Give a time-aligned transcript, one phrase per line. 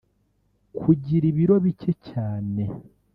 [0.79, 2.63] kugira ibiro bike cyane